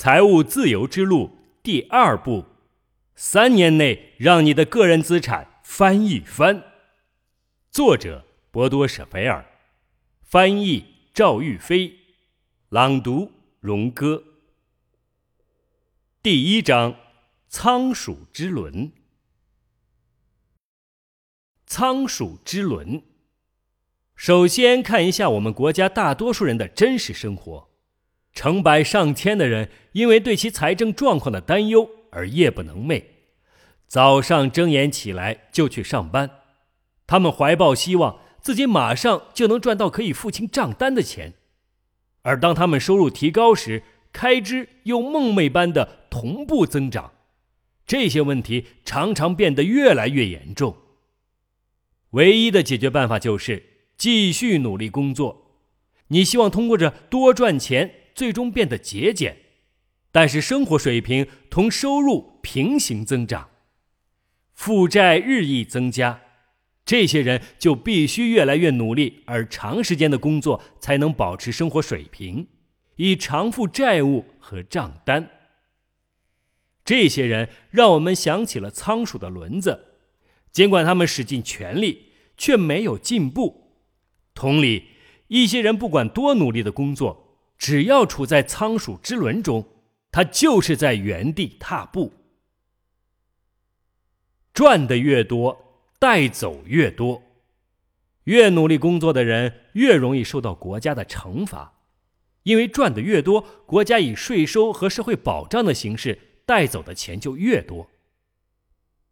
[0.00, 2.44] 财务自由之路第二步：
[3.16, 6.62] 三年内让你的个人资产翻一番。
[7.72, 9.44] 作者：博多·舍菲尔，
[10.22, 11.98] 翻译：赵玉飞，
[12.68, 14.22] 朗读：荣哥。
[16.22, 16.94] 第一章：
[17.48, 18.92] 仓鼠之轮。
[21.66, 23.02] 仓鼠之轮。
[24.14, 27.68] 首先看一下我们国家大多数人的真实生活。
[28.34, 33.02] 成百上千的人因为对其财政状况的担忧而夜不能寐，
[33.86, 36.30] 早上睁眼起来就去上班，
[37.06, 41.34] 他们怀抱希望自己马上就能赚到可以付清账单的钱，
[42.22, 47.12] 而当他们收入提高时，开支又梦寐般的同步增长，
[47.86, 50.76] 这些问题常常变得越来越严重。
[52.10, 53.64] 唯一的解决办法就是
[53.98, 55.52] 继续努力工作，
[56.08, 57.97] 你希望通过着多赚钱。
[58.18, 59.36] 最终变得节俭，
[60.10, 63.48] 但是生活水平同收入平行增长，
[64.54, 66.20] 负债日益增加，
[66.84, 72.48] 这些人就必须越来越努力而长时间的工作，才能保持生活水平，
[72.96, 75.30] 以偿付债务和账单。
[76.84, 79.94] 这些人让我们想起了仓鼠的轮子，
[80.50, 83.76] 尽管他们使尽全力，却没有进步。
[84.34, 84.88] 同理，
[85.28, 87.27] 一些人不管多努力的工作。
[87.58, 89.66] 只要处在仓鼠之轮中，
[90.10, 92.12] 他就是在原地踏步。
[94.54, 97.22] 赚的越多，带走越多。
[98.24, 101.80] 越努力工作的人，越容易受到国家的惩罚，
[102.42, 107.90] 因为赚的越多，国家以税收和社会保障的形式带走的钱就越多。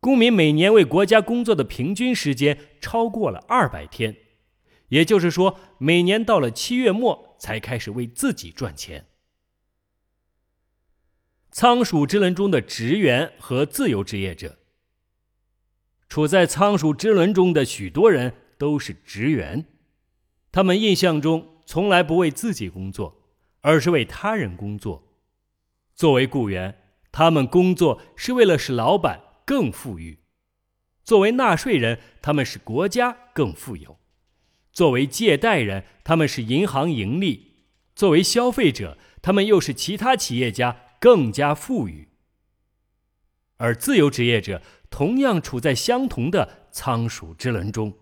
[0.00, 4.16] 公民每年为国家工作的平均时间超过了二百天。
[4.88, 9.06] 也就是说，每年到了七月末才开始为自己赚钱。
[11.50, 14.58] 仓鼠之轮中的职员和自由职业者，
[16.08, 19.64] 处在仓鼠之轮中的许多人都是职员，
[20.52, 23.22] 他们印象中从来不为自己工作，
[23.62, 25.02] 而是为他人工作。
[25.94, 30.18] 作为雇员，他们工作是为了使老板更富裕；
[31.04, 33.98] 作为纳税人，他们使国家更富有。
[34.76, 37.54] 作为借贷人，他们是银行盈利；
[37.94, 42.08] 作为消费者，他们又是其他企业家更加富裕。
[43.56, 44.60] 而自由职业者
[44.90, 47.96] 同样处在相同的仓鼠之轮中。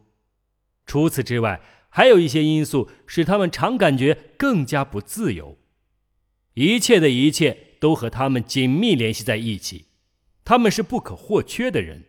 [0.84, 5.56] 除此之外，还有一些因素使他们常感觉更加不自由。
[6.54, 9.86] 一切的一切都和他们紧密联系在一起，
[10.44, 12.06] 他们是不可或缺的人。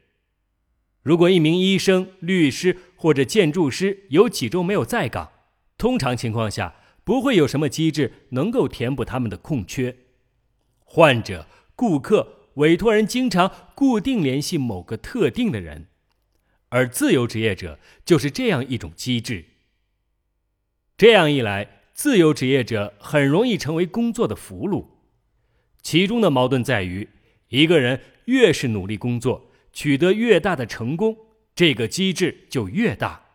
[1.06, 5.32] 如果一名医生、律师或者建筑师有几周没有在岗，
[5.78, 6.74] 通常情况下
[7.04, 9.98] 不会有什么机制能够填补他们的空缺。
[10.84, 11.46] 患者、
[11.76, 15.90] 顾客、委托人经常固定联系某个特定的人，
[16.70, 19.46] 而自由职业者就是这样一种机制。
[20.98, 24.88] 这样一来，自由职业者很容易成为工作的俘虏。
[25.84, 27.10] 其中的矛盾在于，
[27.50, 29.52] 一个人越是努力工作。
[29.76, 31.18] 取得越大的成功，
[31.54, 33.26] 这个机制就越大。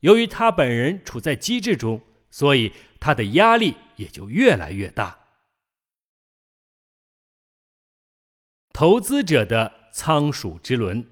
[0.00, 5.20] 由于他本人处在机制中，所以他的压力也就越来越大。
[8.72, 11.08] 投资者的仓鼠之轮，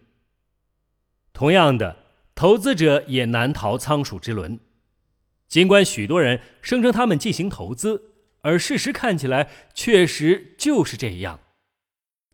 [1.32, 4.58] 同样的，投资者也难逃仓鼠之轮。
[5.46, 11.40] 尽管许多人声称他们进行投资，而事实看起来确实就是这样。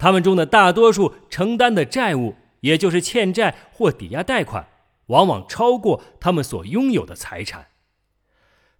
[0.00, 4.66] 他们中的大多数承担的债务，也就是欠债或抵押贷款，
[5.08, 7.66] 往往超过他们所拥有的财产。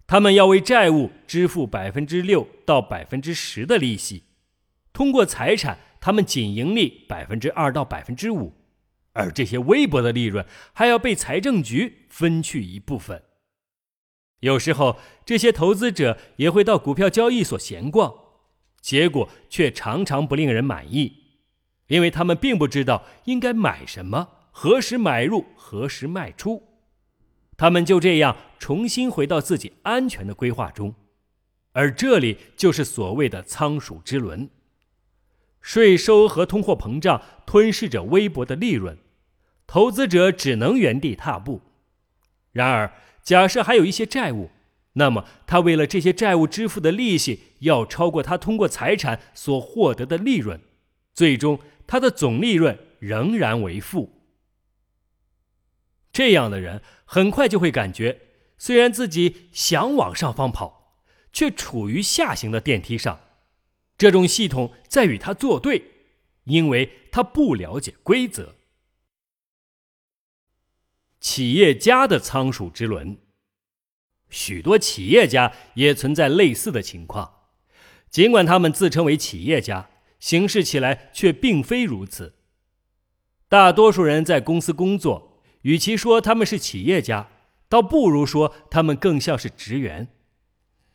[0.07, 4.23] 他们要为债务支付百分之六到百分之十的利息，
[4.91, 8.55] 通过财产，他们仅盈利百分之二到百分之五，
[9.13, 10.43] 而这些微薄的利润
[10.73, 13.21] 还要被财政局分去一部分。
[14.39, 18.20] 有时候，这些投资者也会到股票交易所闲逛。
[18.81, 21.17] 结果却常常不令人满意，
[21.87, 26.63] 因为他们并不知道应该买什么、何时买入、何时卖出。
[27.55, 30.95] 他们就这样重新回到自己安全的规划中，
[31.73, 34.49] 而这里就是所谓的仓鼠之轮。
[35.61, 38.97] 税收和通货膨胀吞噬着微薄的利润，
[39.67, 41.61] 投资者只能原地踏步。
[42.51, 42.91] 然而，
[43.21, 44.49] 假设还有一些债务。
[44.93, 50.59] 那么，他为了这些债务支付的利息要超过他通过财产所获得的利润，
[51.13, 54.21] 最终他的总利润仍然为负。
[56.11, 58.19] 这样的人很快就会感觉，
[58.57, 60.97] 虽然自己想往上方跑，
[61.31, 63.21] 却处于下行的电梯上，
[63.97, 65.83] 这种系统在与他作对，
[66.43, 68.55] 因为他不了解规则。
[71.21, 73.17] 企业家的仓鼠之轮，
[74.31, 77.33] 许多企业家也存在类似的情况，
[78.09, 79.89] 尽管他们自称为企业家，
[80.19, 82.33] 行事起来却并非如此。
[83.47, 87.27] 大多数人在公司工作，与其说他们是企业家，
[87.67, 90.07] 倒不如说他们更像是职员。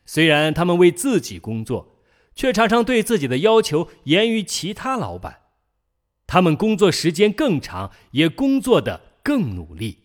[0.05, 2.01] 虽然他们为自己工作，
[2.33, 5.41] 却常常对自己的要求严于其他老板。
[6.25, 10.03] 他们工作时间更长，也工作的更努力。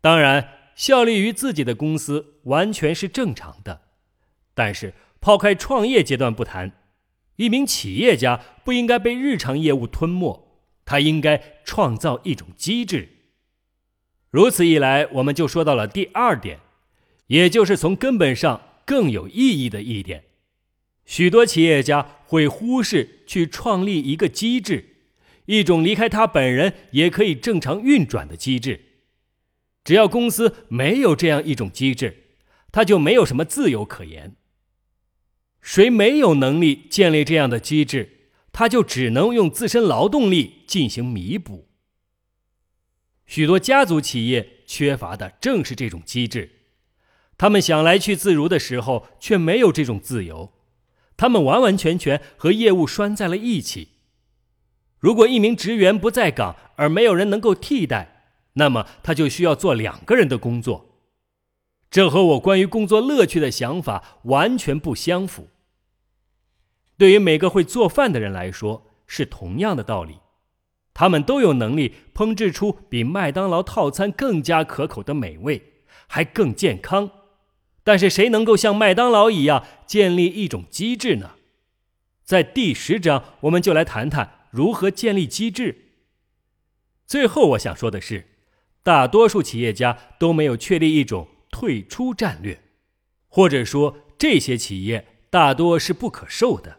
[0.00, 3.82] 当然，效力于自己的公司完全是正常的。
[4.54, 6.70] 但是，抛开创业阶段不谈，
[7.34, 10.48] 一名企业家不应该被日常业务吞没。
[10.84, 13.08] 他应该创造一种机制。
[14.30, 16.60] 如此一来，我们就说到了第二点，
[17.26, 20.26] 也就是从根本上更有意义的一点：
[21.04, 24.96] 许多企业家会忽视去创立一个机制，
[25.46, 28.84] 一种离开他本人也可以正常运转的机制。
[29.84, 32.24] 只要公司没有这样一种机制，
[32.70, 34.36] 他就没有什么自由可言。
[35.60, 38.14] 谁没有能力建立这样的机制？
[38.52, 41.68] 他就只能用自身劳动力进行弥补。
[43.26, 46.50] 许多家族企业缺乏的正是这种机制，
[47.36, 50.54] 他们想来去自如的时候，却没有这种自由，
[51.16, 53.90] 他们完完全全和业务拴在了一起。
[54.98, 58.17] 如果一名职员不在岗，而没有人能够替代，
[58.58, 60.90] 那么他就需要做两个人的工作，
[61.90, 65.48] 这和我关于工作乐趣的想法完全不相符。
[66.96, 70.18] 对于每个会做饭的人来说，是同样的道理。
[70.92, 75.74] 他们都有能力烹制出比麦当劳套餐更加可口的美味，
[76.08, 77.10] 还更健康。
[77.84, 81.36] 但是，谁能够像麦当劳一样建立一种机制呢？
[82.24, 85.92] 在第十章，我们就来谈谈如何建立机制。
[87.06, 88.26] 最后，我想说的是，
[88.88, 92.58] 大多数企业家都没有确立一种退出战略，
[93.28, 96.78] 或者说，这些企业大多是不可售的。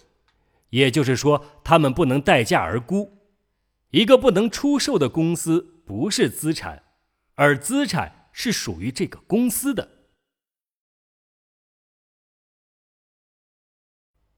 [0.71, 3.19] 也就是说，他们不能待价而沽。
[3.91, 6.81] 一个不能出售的公司不是资产，
[7.35, 10.07] 而资产是属于这个公司的。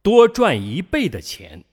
[0.02, 1.64] 多赚一倍的钱，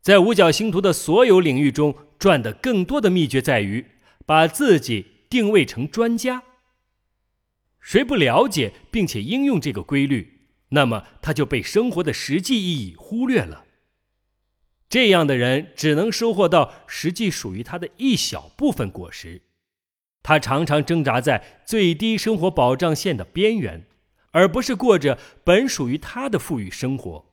[0.00, 3.84] 在五角星图的所有领域中赚的更多的秘诀在于
[4.26, 6.42] 把自己定位成专家。
[7.80, 10.40] 谁不了解并且应用这个规律？
[10.70, 13.64] 那么他就被生活的实际意义忽略了。
[14.88, 19.42] 这样的人只能收获到实际属于他的一小部分果实。
[20.22, 23.86] 他常常挣扎在最低生活保障线的边缘，
[24.32, 27.32] 而不是过着本属于他的富裕生活。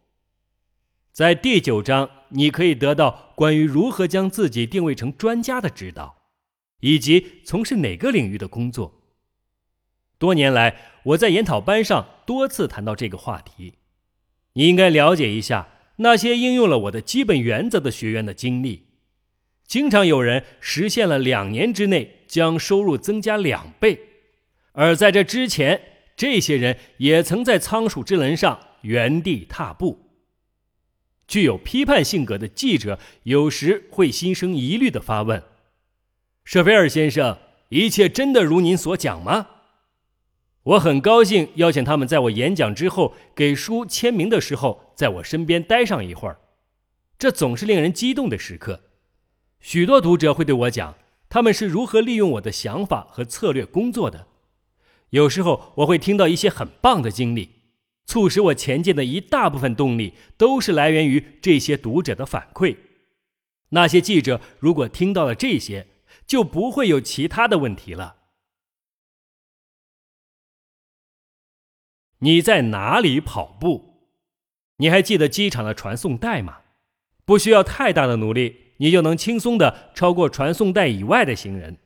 [1.12, 6.27] 在第九章，你可以得到关于如何将自己定位成专家的指导，
[6.80, 9.02] 以及从事哪个领域的工作。
[10.18, 13.74] 多年来，我在研讨班上多次谈到这个话题。
[14.54, 18.88] 你应该了解一下那些应用了我的基本原则的学员的经历。
[19.66, 24.00] 经常有人实现了两年之内将收入增加两倍，
[24.72, 25.82] 而在这之前，
[26.16, 30.08] 这些人也曾在仓鼠之轮上原地踏步。
[31.28, 35.44] 具有批判性格的记者有时会心生疑虑的发问
[36.48, 39.48] ：“舍菲尔先生，一切真的如您所讲吗？”
[40.64, 46.40] 我很高兴邀请他们在我演讲之后给书签名的时候，在我身边待上一会儿，
[47.20, 48.80] 这总是令人激动的时刻。
[49.60, 50.96] 许多读者会对我讲，
[51.28, 54.28] 他们是如何利用我的想法和策略工作的。
[55.10, 57.50] 有时候我会听到一些很棒的经历，
[58.06, 62.78] 促使我前进的一大部分动力都是来源于这些读者的反馈。
[63.72, 65.88] 那些记者如果听到了这些，
[66.28, 68.18] 就不会有其他的问题了。
[72.20, 74.12] 你在哪里跑步？
[74.78, 76.60] 你还记得机场的传送带吗？
[77.26, 81.78] 不需要太大的努力，你就能轻松的超过传送带以外的行人。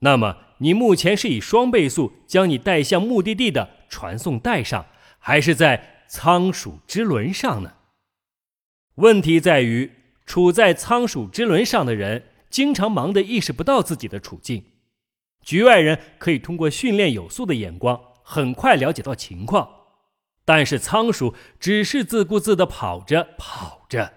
[0.00, 4.86] 那么，你目前是以双倍速将你带向目的地的传送带上，
[5.18, 7.74] 还是在仓鼠之轮上呢？
[8.96, 9.90] 问题在于，
[10.26, 14.64] 处在仓鼠之轮上的人经常忙得意识不到自己的处境。
[15.42, 18.00] 局外人可以通过训练有素的眼光。
[18.22, 19.68] 很快了解到情况，
[20.44, 24.14] 但是仓鼠只是自顾自地跑着跑着。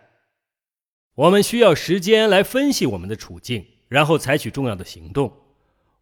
[1.15, 5.33] 我们需要时间来分析我们的处境，然后采取重要的行动。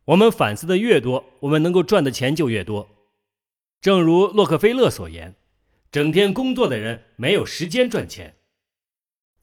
[0.04, 2.90] 我们反思的越多，我们能够赚的钱就越多。
[3.80, 5.36] 正如洛克菲勒所言，
[5.90, 8.36] 整天工作的人没有时间赚钱。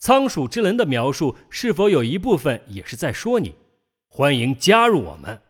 [0.02, 3.54] 仓鼠之人的描述是否有一部分也是在说你？
[4.08, 5.40] 欢迎加入我们。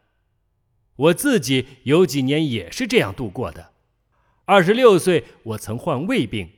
[0.95, 3.71] 我自己有几年也是这样度过的。
[4.45, 6.51] 二十六岁，我曾患胃病，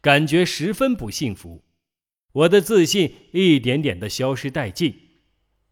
[0.00, 1.60] 感觉十分不幸福。
[2.32, 4.94] 我的自信一点点的消失殆尽，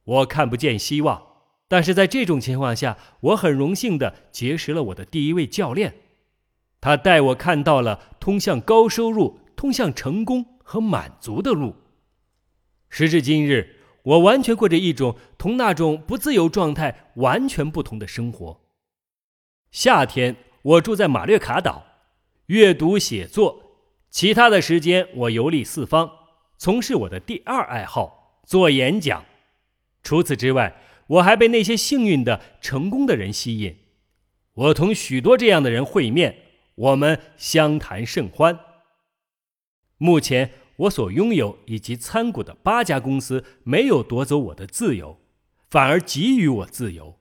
[0.05, 1.23] 我看不见希望。
[1.69, 5.95] 但是在这种情况下，我很荣幸的结识了我的第一位教练，
[6.83, 11.76] 他带我看到了通向高收入、通向成功和满足的路。
[12.88, 13.76] 时至今日。
[14.05, 18.61] 我完全过着一种同那种不自由状态完全不同的生活。
[19.71, 21.87] 夏天，我住在马略卡岛，
[22.47, 23.62] 阅读写作；
[24.11, 26.11] 其他的时间，我游历四方，
[26.59, 29.25] 从事我的第二爱好——做演讲。
[30.02, 30.75] 除此之外，
[31.07, 33.76] 我还被那些幸运的、成功的人吸引。
[34.55, 36.37] 我同许多这样的人会面，
[36.75, 38.59] 我们相谈甚欢。
[39.99, 40.50] 目前。
[40.83, 45.19] 我所拥有以及参股的八家公司没有夺走我的自由，
[45.71, 47.19] 反而给予我自由。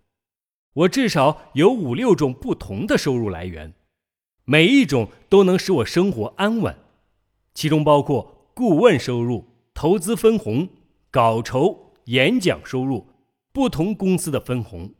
[0.74, 3.74] 我至少有五六种不同的收入来源，
[4.46, 6.76] 每一种都能使我生活安稳，
[7.54, 10.70] 其中包括顾问收入、投资分红、
[11.12, 13.08] 稿酬、演讲收入、
[13.52, 14.94] 不同公司的分红。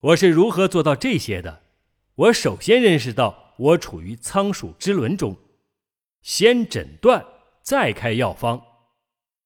[0.00, 1.62] 我是如何做到这些的？
[2.14, 5.36] 我首先认识到我处于仓鼠之轮中，
[6.22, 7.26] 先诊断。
[7.66, 8.62] 再开药方，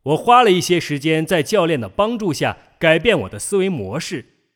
[0.03, 4.51] 我花了一些时间在教练的帮助下改变我的思维模式。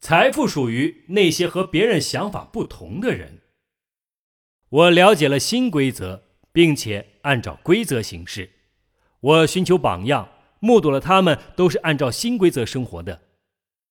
[0.00, 3.42] 财富属于那些和别人想法不同的人。
[4.68, 8.50] 我了解了新规则，并且按照规则行事。
[9.20, 13.22] 我寻求榜样，目睹了他们都是按照新规则生活的。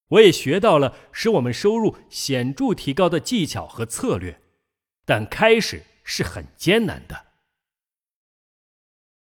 [0.09, 4.41] 我也学到了使我们收入显著提高的技巧和策略，
[5.05, 7.26] 但开始是很艰难的。